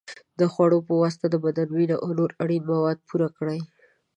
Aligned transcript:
د 0.39 0.41
خوړو 0.53 0.77
په 0.87 0.93
واسطه 1.01 1.25
د 1.31 1.35
بدن 1.45 1.67
وینه 1.71 1.95
او 2.03 2.09
نور 2.19 2.29
اړین 2.43 2.63
مواد 2.71 2.97
پوره 3.07 3.29
کړئ. 3.37 3.59